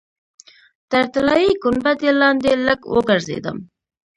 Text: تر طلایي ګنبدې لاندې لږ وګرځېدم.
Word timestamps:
تر 0.91 1.03
طلایي 1.13 1.51
ګنبدې 1.63 2.11
لاندې 2.21 2.51
لږ 2.67 2.79
وګرځېدم. 2.95 3.57